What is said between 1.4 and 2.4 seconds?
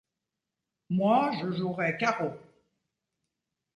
jouerais carreau…